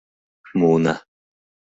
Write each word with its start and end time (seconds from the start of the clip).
—Муына! 0.59 0.93